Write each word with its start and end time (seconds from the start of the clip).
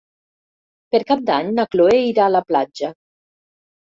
Per 0.95 1.01
Cap 1.09 1.19
d'Any 1.27 1.51
na 1.59 1.65
Cloè 1.75 1.99
irà 2.05 2.25
a 2.29 2.33
la 2.37 2.43
platja. 2.53 2.93